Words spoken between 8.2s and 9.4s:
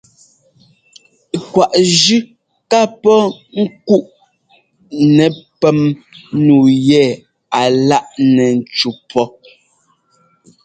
nɛ ńcú pɔ́.